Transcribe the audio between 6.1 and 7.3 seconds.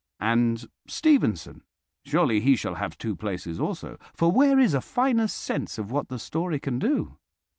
short story can do?